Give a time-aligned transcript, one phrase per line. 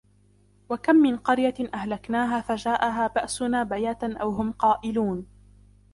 [0.69, 5.25] وَكَمْ مِنْ قَرْيَةٍ أَهْلَكْنَاهَا فَجَاءَهَا بَأْسُنَا بَيَاتًا أَوْ هُمْ قَائِلُونَ